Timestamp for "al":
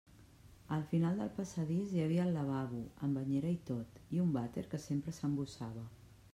0.77-0.85